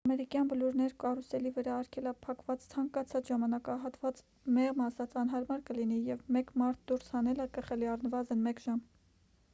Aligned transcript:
ամերիկյան 0.07 0.47
բլուրներ 0.51 0.93
կարուսելի 1.01 1.51
վրա 1.57 1.75
արգելափակված 1.81 2.65
ցանկացած 2.71 3.29
ժամանակահատված 3.33 4.23
մեղմ 4.57 4.83
ասած 4.89 5.15
անհարմար 5.25 5.63
կլինի 5.71 6.01
և 6.09 6.27
մեկ 6.39 6.53
մարդ 6.63 6.83
դուրս 6.93 7.15
հանելը 7.19 7.51
կխլի 7.61 7.93
առնվազն 7.97 8.47
մեկ 8.49 8.69
ժամ 8.69 8.85